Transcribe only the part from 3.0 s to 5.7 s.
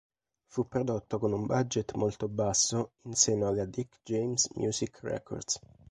in seno alla "Dick James Music Records".